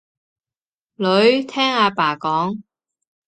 [0.95, 2.59] 女，聽阿爸講